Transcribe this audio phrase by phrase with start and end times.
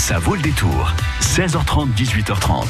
[0.00, 0.94] Ça vaut le détour.
[1.20, 2.64] 16h30, 18h30.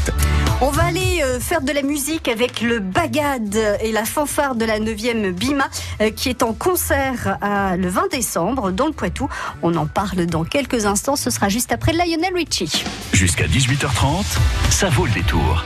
[0.63, 4.65] On va aller euh, faire de la musique avec le Bagad et la fanfare de
[4.65, 5.69] la 9e Bima
[6.01, 9.29] euh, qui est en concert le 20 décembre dans le Poitou.
[9.63, 11.15] On en parle dans quelques instants.
[11.15, 12.83] Ce sera juste après Lionel Richie.
[13.13, 14.25] Jusqu'à 18h30,
[14.71, 15.65] ça vaut le détour.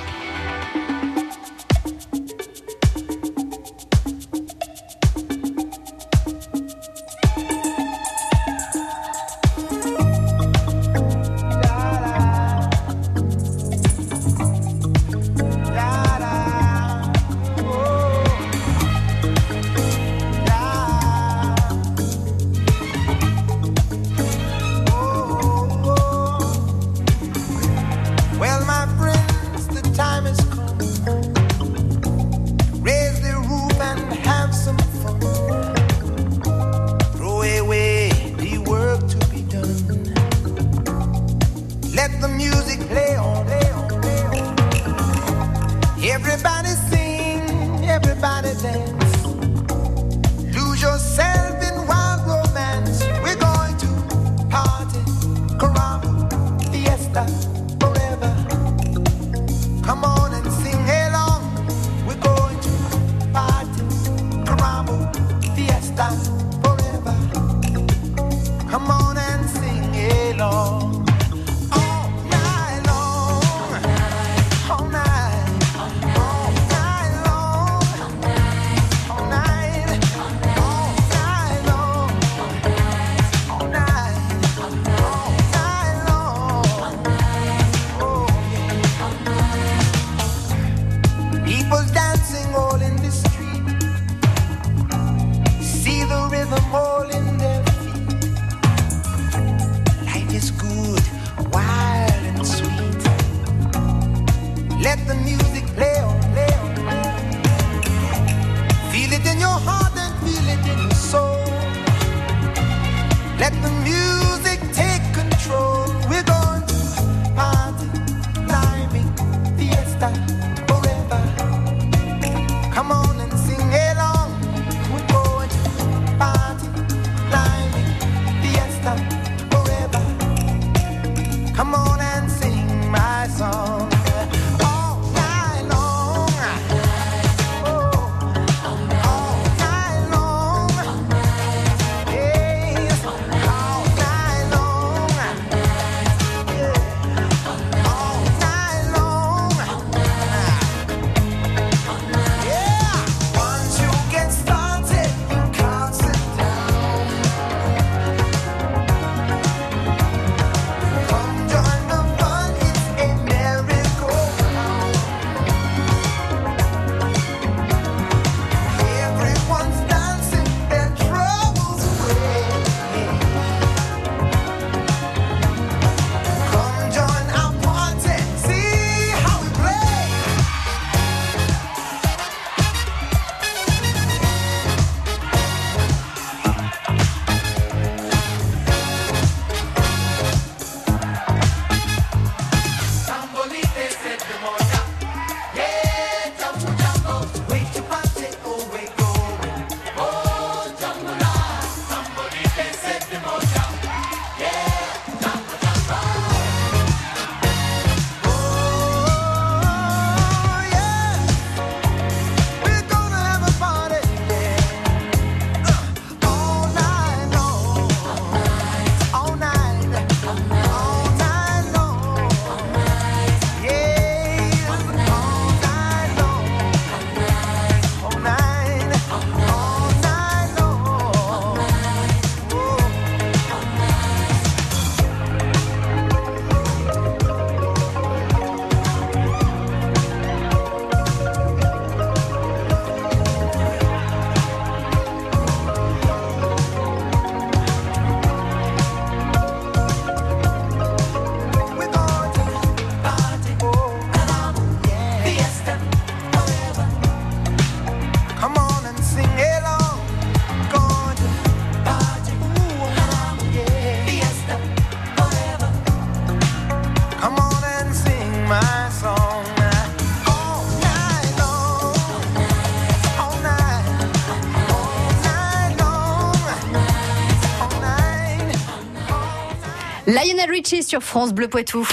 [280.14, 281.84] Lionel Richie sur France Bleu Poitou.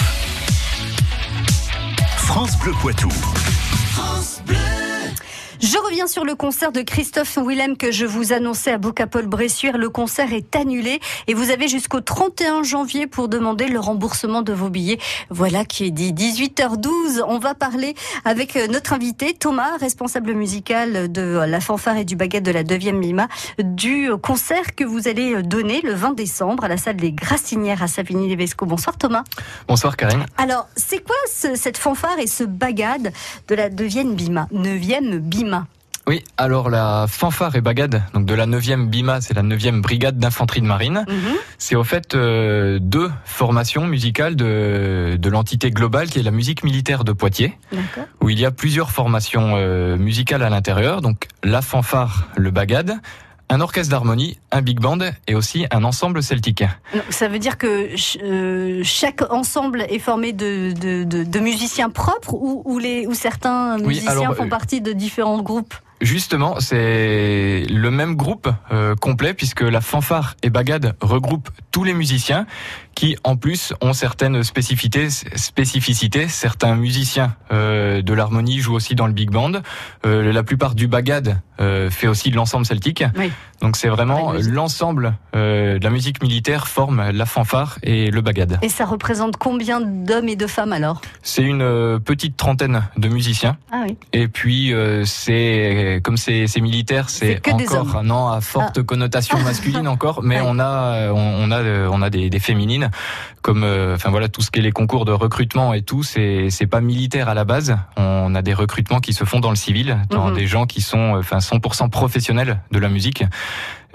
[2.18, 3.08] France Bleu Poitou.
[5.72, 9.78] Je reviens sur le concert de Christophe Willem que je vous annonçais à Bocapol-Bressuire.
[9.78, 14.52] Le concert est annulé et vous avez jusqu'au 31 janvier pour demander le remboursement de
[14.52, 14.98] vos billets.
[15.30, 16.12] Voilà qui est dit.
[16.12, 17.94] 18h12, on va parler
[18.26, 22.64] avec euh, notre invité Thomas, responsable musical de la fanfare et du baguette de la
[22.64, 23.28] 9e Mima,
[23.58, 27.86] du concert que vous allez donner le 20 décembre à la salle des Grassinières à
[27.86, 28.66] Savigny-les-Vesco.
[28.66, 29.24] Bonsoir Thomas.
[29.68, 30.26] Bonsoir Karine.
[30.36, 33.10] Alors, c'est quoi ce, cette fanfare et ce bagade
[33.48, 35.61] de la 9e Bima 9e Bima
[36.08, 40.18] oui, alors la fanfare et bagade, donc de la 9e BIMA, c'est la 9e brigade
[40.18, 41.04] d'infanterie de marine.
[41.08, 41.34] Mhm.
[41.58, 46.64] C'est au fait euh, deux formations musicales de, de l'entité globale qui est la musique
[46.64, 48.04] militaire de Poitiers, D'accord.
[48.20, 52.96] où il y a plusieurs formations euh, musicales à l'intérieur, donc la fanfare, le bagade,
[53.48, 54.98] un orchestre d'harmonie, un big band
[55.28, 56.64] et aussi un ensemble celtique.
[57.10, 57.90] Ça veut dire que
[58.22, 63.12] euh, chaque ensemble est formé de, de, de, de musiciens propres ou, ou, les, ou
[63.14, 65.74] certains Oui, musiciens alors, font partie de différents groupes?
[66.02, 71.94] Justement, c'est le même groupe euh, complet puisque la fanfare et bagade regroupe tous les
[71.94, 72.44] musiciens
[72.94, 75.08] qui, en plus, ont certaines spécificités.
[75.08, 76.26] spécificités.
[76.28, 79.52] Certains musiciens euh, de l'harmonie jouent aussi dans le big band.
[80.04, 83.04] Euh, la plupart du bagade euh, fait aussi de l'ensemble celtique.
[83.16, 83.30] Oui.
[83.60, 88.58] Donc c'est vraiment l'ensemble euh, de la musique militaire forme la fanfare et le bagade.
[88.60, 91.00] Et ça représente combien d'hommes et de femmes alors?
[91.22, 93.56] C'est une euh, petite trentaine de musiciens.
[93.70, 93.96] Ah oui.
[94.12, 95.04] Et puis euh,
[95.96, 98.06] c'est comme c'est c'est militaire, C'est encore hommes.
[98.06, 100.46] non à forte connotation masculine encore, mais Ouais.
[100.48, 102.90] on a euh, on, on a euh, on a des, des féminines
[103.42, 106.48] comme euh, enfin voilà tout ce qui est les concours de recrutement et tout, c'est
[106.50, 107.76] c'est pas militaire à la base.
[107.96, 110.34] On a des recrutements qui se font dans le civil, dans Mhm.
[110.36, 113.24] des gens qui sont enfin 100% professionnels de la musique.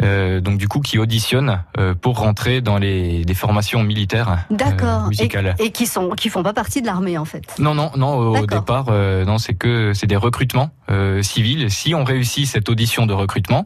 [0.04, 4.56] Euh, donc du coup qui auditionnent euh, pour rentrer dans les des formations militaires euh,
[4.56, 5.06] D'accord.
[5.06, 5.56] et, musicales.
[5.58, 7.44] et qui sont qui font pas partie de l'armée en fait.
[7.58, 8.16] Non, non, non.
[8.18, 11.72] Au départ, euh, non, c'est que c'est des recrutements euh, civils.
[11.72, 13.66] Si on réussit cette audition de recrutement,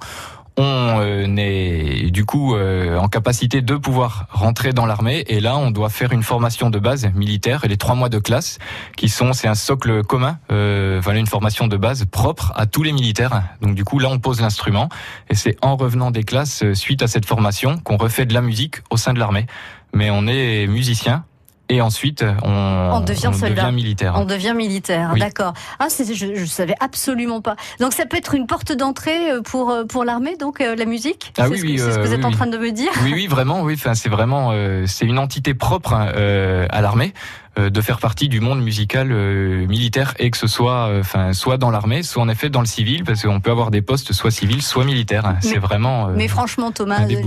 [0.57, 5.23] on euh, est du coup euh, en capacité de pouvoir rentrer dans l'armée.
[5.27, 8.19] Et là, on doit faire une formation de base militaire et les trois mois de
[8.19, 8.59] classe,
[8.97, 10.39] qui sont, c'est un socle commun.
[10.51, 13.43] Euh, voilà, une formation de base propre à tous les militaires.
[13.61, 14.89] Donc du coup, là, on pose l'instrument
[15.29, 18.41] et c'est en revenant des classes euh, suite à cette formation qu'on refait de la
[18.41, 19.45] musique au sein de l'armée.
[19.93, 21.25] Mais on est musicien.
[21.71, 22.49] Et ensuite, on,
[22.93, 23.63] On devient soldat.
[23.63, 24.13] devient militaire.
[24.17, 25.19] On devient militaire, Oui.
[25.21, 25.53] d'accord.
[25.79, 27.55] Ah, c'est- je, je savais absolument pas.
[27.79, 30.85] Donc ça peut être une porte d'entrée euh, pour euh, pour l'armée, donc euh, la
[30.85, 31.31] musique?
[31.37, 32.71] Ah c'est oui, ce que, oui, c'est ce que vous êtes en train de me
[32.71, 32.91] dire?
[33.03, 33.75] Oui, oui, vraiment, oui.
[33.77, 37.13] Enfin, c'est vraiment, euh, c'est une entité propre euh, à l'armée
[37.57, 41.57] de faire partie du monde musical euh, militaire et que ce soit, euh, enfin, soit
[41.57, 44.31] dans l'armée, soit en effet dans le civil, parce qu'on peut avoir des postes soit
[44.31, 45.35] civils, soit militaires.
[45.41, 46.07] C'est vraiment.
[46.07, 47.21] euh, Mais franchement, Thomas, les,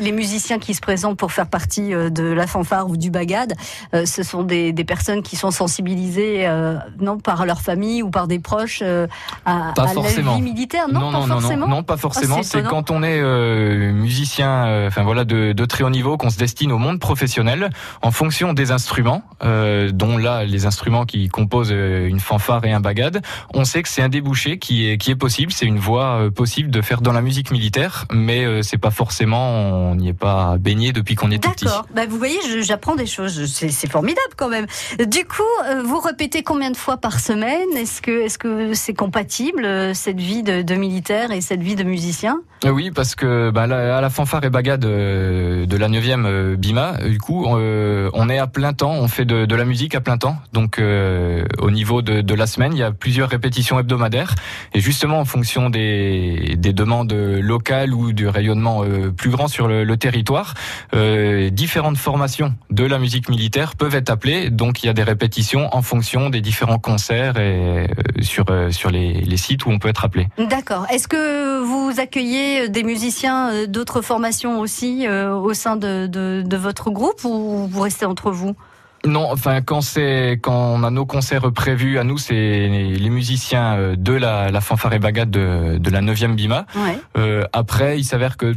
[0.00, 3.54] les musiciens qui se présentent pour faire partie euh, de la fanfare ou du bagade,
[3.94, 8.10] euh, ce sont des, des personnes qui sont sensibilisées, euh, non par leur famille ou
[8.10, 9.06] par des proches, euh,
[9.44, 10.00] à, Pas à la
[10.36, 10.86] vie militaire.
[10.88, 11.66] Non, pas non, non, forcément.
[11.68, 12.36] non, pas forcément.
[12.40, 16.16] Ah, c'est quand on est euh, musicien, euh, enfin voilà, de, de très haut niveau,
[16.16, 17.70] qu'on se destine au monde professionnel
[18.02, 22.72] en fonction des instruments, euh, dont là les instruments qui composent euh, une fanfare et
[22.72, 23.22] un bagade.
[23.52, 26.30] On sait que c'est un débouché qui est qui est possible, c'est une voie euh,
[26.30, 30.12] possible de faire dans la musique militaire, mais euh, c'est pas forcément, on n'y est
[30.12, 31.64] pas baigné depuis qu'on est tout petit.
[31.64, 31.86] D'accord.
[31.94, 33.46] Bah, vous voyez, j'apprends des choses.
[33.52, 34.66] C'est c'est formidable quand même.
[34.98, 37.68] Du coup, euh, vous répétez combien de fois par semaine?
[37.76, 41.76] Est-ce que est-ce que c'est compatible euh, cette vie de, de militaire et cette vie
[41.76, 42.40] de musicien?
[42.64, 46.24] Euh, Oui, parce que bah, là, à la fanfare et bagade euh, de la 9e
[46.26, 49.53] euh, Bima, euh, du coup, euh, on est à plein temps, on fait de, de
[49.56, 50.36] la musique à plein temps.
[50.52, 54.34] Donc, euh, au niveau de, de la semaine, il y a plusieurs répétitions hebdomadaires.
[54.72, 59.68] Et justement, en fonction des, des demandes locales ou du rayonnement euh, plus grand sur
[59.68, 60.54] le, territoire,
[60.94, 64.50] euh, différentes formations de la musique militaire peuvent être appelées.
[64.50, 67.88] Donc, il y a des répétitions en fonction des différents concerts et
[68.20, 68.44] sur,
[68.90, 70.28] les, sites où on peut être appelé.
[70.38, 70.86] D'accord.
[70.90, 76.90] Est-ce que vous accueillez des musiciens d'autres formations aussi au sein de, de, de votre
[76.90, 78.56] groupe ou vous restez entre vous?
[79.04, 83.76] Non, enfin quand c'est quand on a nos concerts prévus à nous, c'est les, musiciens
[83.76, 86.66] euh, de la, la fanfare et bagade de, de la 9e Bima.
[86.74, 86.98] Ouais.
[87.16, 88.54] Euh, après, il s'avère que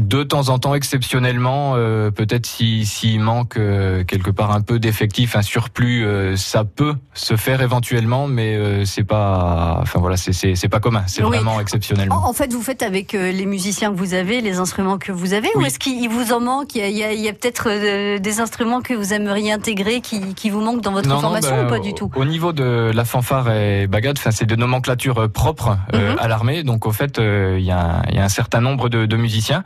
[0.00, 4.78] de temps en temps, exceptionnellement, euh, peut-être si- s'il manque euh, quelque part un peu
[4.78, 10.16] d'effectifs, un surplus, euh, ça peut se faire éventuellement, mais euh, c'est pas, enfin voilà,
[10.16, 11.30] c'est c'est c'est pas commun, c'est Oui.
[11.30, 12.16] vraiment exceptionnellement.
[12.24, 15.12] En, en fait, vous faites avec euh, les musiciens que vous avez, les instruments que
[15.12, 16.74] vous avez, ou est-ce qu'il vous en manque?
[16.74, 20.50] Il y a, a- a peut-être euh, des instruments que vous aimeriez intégrer qui, qui
[20.50, 22.10] vous manquent dans votre formation bah, ou pas au- du tout?
[22.14, 26.16] Au niveau de la fanfare et bagade, enfin, c'est de nomenclature propre Mhm.
[26.18, 26.62] à l'armée.
[26.62, 29.16] Donc, au fait, il y, a un- il y a un certain nombre de, de
[29.16, 29.62] musiciens.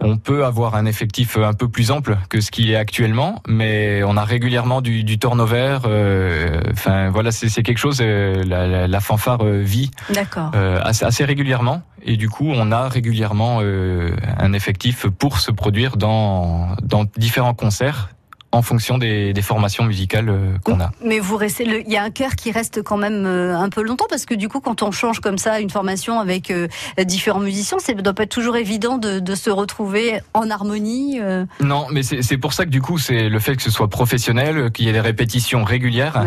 [0.00, 4.02] On peut avoir un effectif un peu plus ample que ce qu'il est actuellement, mais
[4.04, 5.78] on a régulièrement du, du turnover.
[5.86, 7.98] euh, Enfin, voilà, c'est c'est quelque chose.
[8.00, 10.50] euh, la, la- la fanfare euh, vit D'accord.
[10.54, 15.50] euh, assez, assez régulièrement, et du coup, on a régulièrement euh, un effectif pour se
[15.50, 18.10] produire dans dans différents concerts
[18.50, 20.90] en fonction des, des formations musicales euh, qu'on a.
[21.04, 23.82] Mais vous restez, il y a un cœur qui reste quand même euh, un peu
[23.82, 26.66] longtemps parce que du coup, quand on change comme ça une formation avec euh,
[27.04, 31.20] différents musiciens, ça doit pas être toujours évident de, de se retrouver en harmonie.
[31.60, 34.70] Non, mais c'est pour ça que du coup, c'est le fait que ce soit professionnel,
[34.72, 36.24] qu'il y ait des répétitions régulières.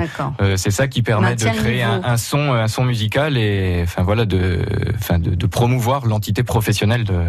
[0.55, 4.59] C'est ça qui permet de créer un, son, un son musical et enfin voilà de,
[4.95, 7.19] enfin de, de promouvoir l'entité professionnelle de,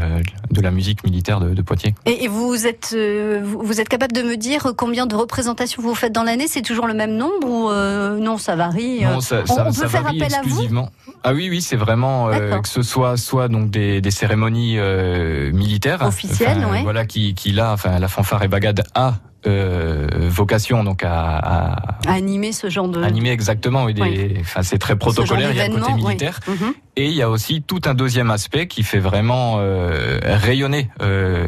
[0.51, 1.95] de la musique militaire de, de Poitiers.
[2.07, 2.97] Et, et vous êtes,
[3.43, 6.47] vous êtes capable de me dire combien de représentations vous faites dans l'année?
[6.49, 9.05] C'est toujours le même nombre ou euh, non Ça varie.
[9.05, 10.49] euh Non, ça, ça, on peut ça faire appel à vous?
[10.49, 10.91] exclusivement.
[11.25, 15.51] Ah oui, oui, c'est vraiment euh, que ce soit soit donc des, des cérémonies euh,
[15.53, 16.83] militaires Officielles, enfin, ouais.
[16.83, 21.77] Voilà, qui, qui là, enfin la fanfare et bagade a euh, vocation donc à, à
[22.07, 23.03] à animer ce genre de.
[23.03, 23.85] animer exactement.
[23.85, 24.35] Oui, des, Oui.
[24.41, 25.51] enfin c'est très protocolaire.
[25.51, 26.05] Il y a le côté oui.
[26.05, 26.39] militaire.
[26.47, 26.75] Mhm.
[26.97, 31.47] Et il y a aussi tout un deuxième aspect qui fait vraiment euh, rayonner euh,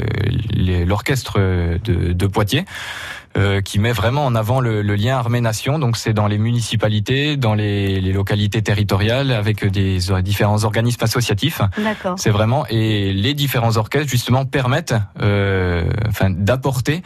[0.87, 2.65] l'orchestre de, de Poitiers,
[3.37, 5.79] euh, qui met vraiment en avant le, le lien armée-nation.
[5.79, 11.05] Donc c'est dans les municipalités, dans les, les localités territoriales, avec des euh, différents organismes
[11.05, 11.61] associatifs.
[11.77, 12.15] D'accord.
[12.19, 17.03] C'est vraiment et les différents orchestres justement permettent, euh, enfin d'apporter.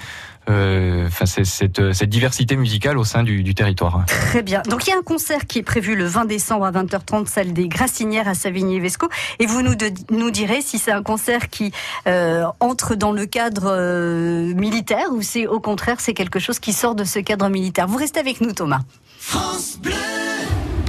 [0.48, 4.04] Euh, Enfin, c'est- cette, cette diversité musicale au sein du, du territoire.
[4.06, 4.62] Très bien.
[4.68, 7.52] Donc il y a un concert qui est prévu le 20 décembre à 20h30, salle
[7.52, 9.08] des Grassinières à Savigny-Vesco.
[9.38, 11.72] Et vous nous, de- nous direz si c'est un concert qui
[12.06, 16.72] euh, entre dans le cadre euh, militaire ou c'est au contraire c'est quelque chose qui
[16.72, 17.86] sort de ce cadre militaire.
[17.86, 18.80] Vous restez avec nous Thomas.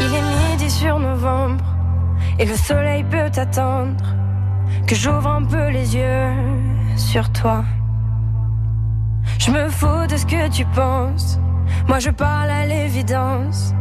[0.00, 1.64] Il est midi sur novembre
[2.38, 4.04] et le soleil peut attendre
[4.86, 6.32] que j'ouvre un peu les yeux
[6.96, 7.62] sur toi.
[9.38, 11.38] Je me fous de ce que tu penses.
[11.86, 13.74] Moi je parle à l'évidence.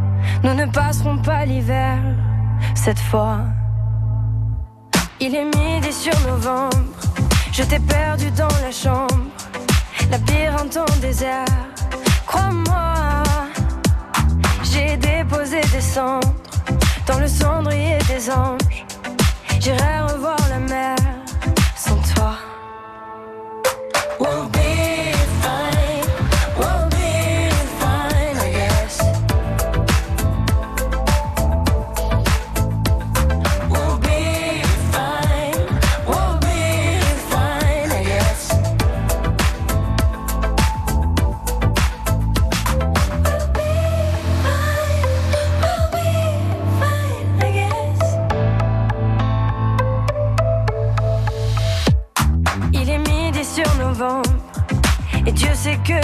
[0.44, 2.00] Nous ne passerons pas l'hiver
[2.76, 3.40] cette fois.
[5.22, 7.00] Il est midi sur novembre.
[7.54, 9.32] Je t'ai perdu dans la chambre.
[10.12, 11.46] Labyrinthe en désert.
[12.26, 12.87] Crois-moi.
[15.30, 16.34] Déposé des cendres
[17.06, 18.86] dans le cendrier des anges.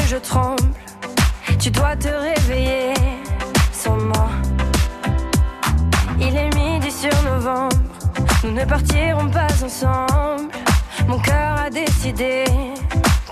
[0.07, 0.63] Je tremble.
[1.59, 2.93] Tu dois te réveiller
[3.71, 4.29] sans moi.
[6.19, 7.75] Il est midi sur novembre,
[8.43, 10.51] nous ne partirons pas ensemble.
[11.07, 12.45] Mon cœur a décidé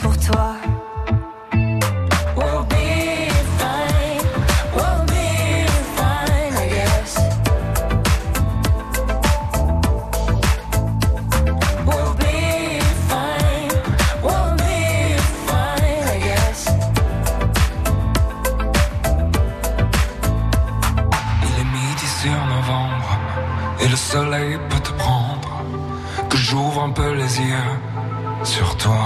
[0.01, 0.56] pour toi.
[23.82, 25.50] Et le soleil peut te prendre.
[26.30, 27.74] Que j'ouvre un peu les yeux
[28.44, 29.06] sur toi.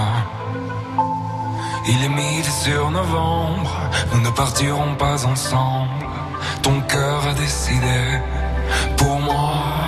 [1.88, 3.72] Il est midi sur novembre,
[4.12, 6.06] nous ne partirons pas ensemble.
[6.62, 8.20] Ton cœur a décidé
[8.96, 9.85] pour moi.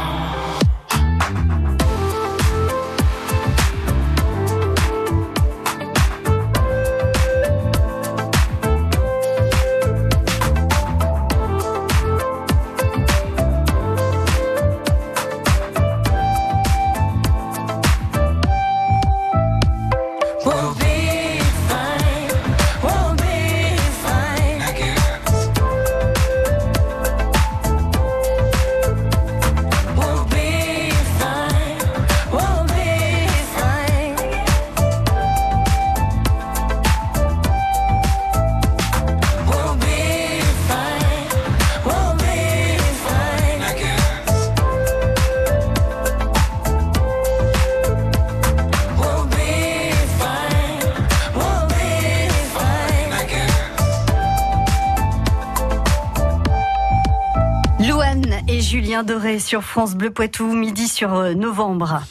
[58.61, 62.03] Julien Doré sur France Bleu Poitou, midi sur euh, novembre.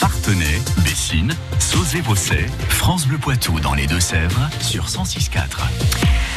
[0.00, 6.27] Partenay, Bessines, Sauzé-Bosset, France Bleu Poitou dans les Deux-Sèvres sur 106.4.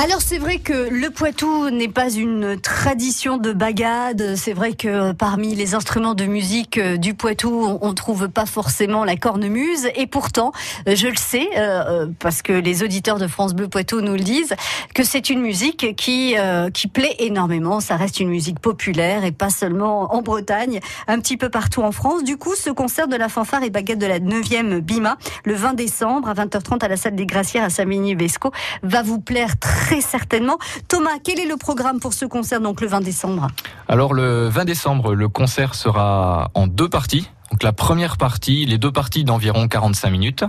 [0.00, 4.36] Alors c'est vrai que le Poitou n'est pas une tradition de bagade.
[4.36, 9.04] C'est vrai que parmi les instruments de musique euh, du Poitou, on trouve pas forcément
[9.04, 9.88] la cornemuse.
[9.96, 10.52] Et pourtant,
[10.86, 14.20] euh, je le sais euh, parce que les auditeurs de France Bleu Poitou nous le
[14.20, 14.54] disent
[14.94, 16.36] que c'est une musique qui
[16.74, 17.80] qui plaît énormément.
[17.80, 20.78] Ça reste une musique populaire et pas seulement en Bretagne,
[21.08, 22.22] un petit peu partout en France.
[22.22, 25.74] Du coup, ce concert de la fanfare et baguette de la 9e Bima le 20
[25.74, 28.52] décembre à 20h30 à la salle des Gracières à Savigny-Besco
[28.84, 30.58] va vous plaire très très certainement.
[30.86, 33.46] Thomas, quel est le programme pour ce concert donc le 20 décembre?
[33.88, 37.30] Alors le 20 décembre, le concert sera en deux parties.
[37.50, 40.44] Donc la première partie, les deux parties d'environ 45 minutes.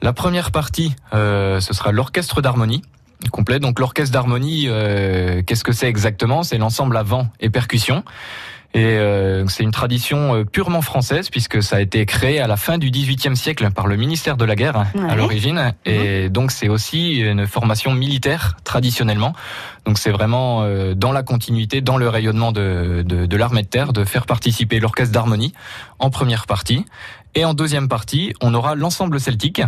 [0.00, 2.82] La première partie, euh, ce sera l'orchestre d'harmonie
[3.30, 3.60] complet.
[3.60, 6.42] Donc l'orchestre d'harmonie, euh, qu'est-ce que c'est exactement?
[6.42, 8.02] C'est l'ensemble avant et percussion.
[8.74, 12.56] Et euh, c'est une tradition euh, purement française puisque ça a été créé à la
[12.56, 15.74] fin du XVIIIe siècle par le ministère de la Guerre hein, à l'origine.
[15.84, 16.28] Et mhm.
[16.30, 19.34] donc c'est aussi une formation militaire traditionnellement.
[19.84, 23.68] Donc c'est vraiment euh, dans la continuité, dans le rayonnement de, de, de l'armée de
[23.68, 25.52] terre, de faire participer l'orchestre d'harmonie
[25.98, 26.86] en première partie.
[27.34, 29.62] Et en deuxième partie, on aura l'ensemble celtique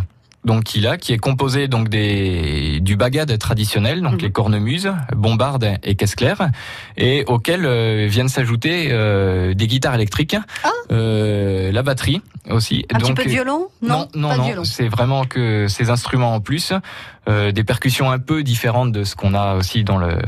[0.45, 4.19] donc qui là, qui est composé donc des du bagad traditionnel, donc mhm.
[4.19, 6.51] les cornemuses, bombardes et caisse claire,
[6.97, 10.71] et auxquels euh, viennent s'ajouter euh, des guitares électriques, ah.
[10.93, 12.21] euh, la batterie
[12.51, 12.87] aussi.
[12.93, 13.69] Un petit peu de violon?
[13.83, 16.73] Non, non, non, c'est vraiment que ces instruments en plus.
[17.27, 20.19] Euh, des percussions un peu différentes de ce qu'on a aussi dans le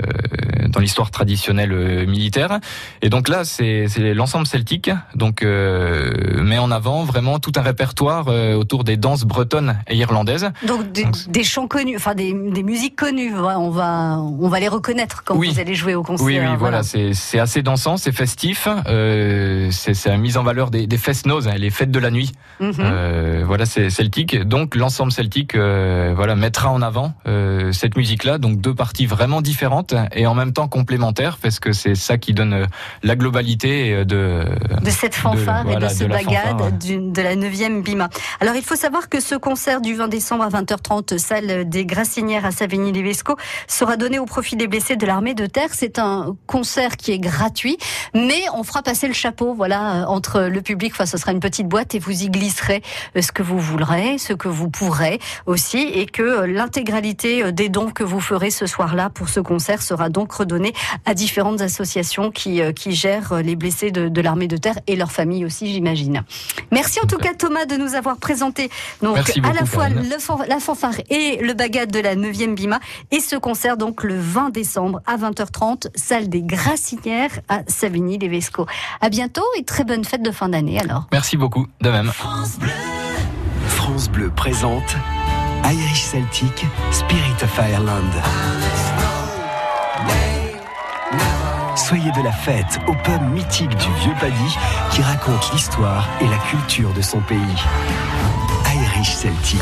[0.69, 2.59] dans l'histoire traditionnelle euh, militaire.
[3.03, 8.29] Et donc là, c'est l'ensemble celtique, donc euh, met en avant vraiment tout un répertoire
[8.57, 10.51] autour des danses bretonnes et irlandaises.
[10.67, 13.35] Donc des, chants connus, enfin des, des, musiques connues.
[13.37, 16.27] On va on va les reconnaître quand vous allez jouer au concert.
[16.27, 18.69] Oui, oui, voilà, c'est assez dansant, c'est festif.
[18.87, 22.33] Euh, c'est la mise en valeur des, des fest les fêtes de la nuit.
[22.61, 23.43] Mhm.
[23.45, 24.37] voilà, c'est celtique.
[24.43, 28.39] Donc l'ensemble celtique, voilà, mettra en avant euh, cette musique-là.
[28.39, 32.33] Donc deux parties vraiment différentes et en même temps complémentaires parce que c'est ça qui
[32.33, 32.67] donne euh,
[33.03, 34.45] la globalité euh, de
[34.83, 38.09] de cette fanfare et de ce bagade de la 9e Bima.
[38.41, 42.47] Alors il faut savoir que ce concert du 20 décembre à 20h30 salle des Grassinières
[42.47, 45.71] à Savigny-les-Vesco sera donné au profit des blessés de l'armée de terre.
[45.73, 47.77] C'est un concert qui est gratuit,
[48.15, 50.93] mais on fera passer le chapeau voilà entre le public.
[50.93, 52.83] Enfin, ce sera une petite boîte et vous y glisserez
[53.21, 57.71] ce que vous voudrez, ce que vous pourrez aussi et que l'intérêt l'intégralité euh, des
[57.71, 60.75] dons que vous ferez ce soir-là pour ce concert sera donc redonnée
[61.07, 64.95] à différentes associations qui, euh, qui gèrent euh, les blessés de, l'armée de terre et
[64.95, 66.23] leurs familles aussi, j'imagine.
[66.73, 68.69] Merci en tout cas Thomas de nous avoir présenté
[69.01, 72.79] donc à la fois la fanfare et le bagad de la 9e Bima
[73.11, 78.67] et ce concert donc le 20 décembre à 20h30, salle des Grassinières à Savigny-les-Vesco.
[79.01, 81.07] À bientôt et très bonne fête de fin d'année alors.
[81.11, 82.09] Merci beaucoup, de même.
[82.09, 82.71] France Bleu,
[83.67, 84.97] France Bleu présente
[85.69, 88.13] Irish Celtic, Spirit of Ireland.
[91.75, 94.57] Soyez de la fête au pub mythique du Vieux Paddy
[94.93, 97.39] qui raconte l'histoire et la culture de son pays.
[98.77, 99.61] Irish Celtic,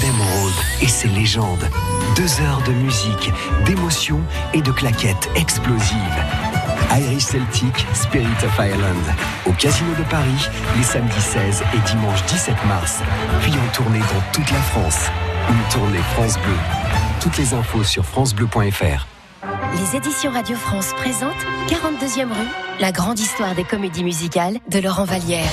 [0.00, 1.68] Neil Road et ses légendes.
[2.14, 3.32] Deux heures de musique,
[3.64, 4.20] d'émotion
[4.54, 6.39] et de claquettes explosives.
[6.92, 9.04] Irish Celtic, Spirit of Ireland.
[9.46, 12.98] Au Casino de Paris, les samedis 16 et dimanche 17 mars.
[13.42, 15.06] Puis en tournée dans toute la France.
[15.48, 16.56] Une tournée France Bleu.
[17.20, 19.06] Toutes les infos sur francebleu.fr.
[19.76, 22.48] Les éditions Radio France présentent 42e rue,
[22.80, 25.50] la grande histoire des comédies musicales de Laurent Vallière.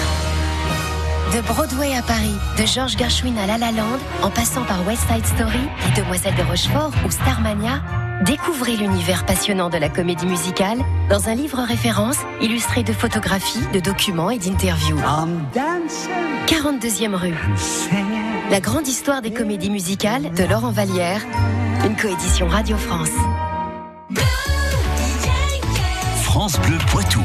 [1.36, 5.04] De Broadway à Paris, de George Gershwin à La La Land, en passant par West
[5.08, 7.82] Side Story, Les Demoiselles de Rochefort ou Starmania,
[8.26, 13.80] Découvrez l'univers passionnant de la comédie musicale dans un livre référence illustré de photographies, de
[13.80, 15.00] documents et d'interviews.
[16.48, 17.36] 42e rue.
[18.50, 21.22] La grande histoire des comédies musicales de Laurent Vallière,
[21.86, 23.12] une coédition Radio France.
[26.24, 27.22] France Bleu Poitou.